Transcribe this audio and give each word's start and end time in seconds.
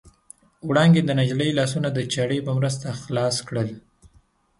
وړانګې 0.67 1.01
د 1.05 1.11
نجلۍ 1.19 1.49
لاسونه 1.59 1.89
د 1.91 1.99
چاړې 2.13 2.39
په 2.45 2.51
مرسته 2.57 2.87
خلاص 3.01 3.35
کړل. 3.47 3.69